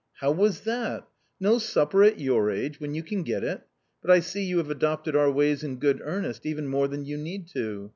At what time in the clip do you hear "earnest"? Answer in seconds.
6.03-6.43